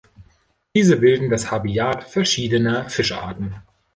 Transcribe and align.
Diese 0.75 0.97
bilden 0.97 1.29
das 1.29 1.51
Habitat 1.51 2.05
verschiedener 2.09 2.89
Fischarten. 2.89 3.57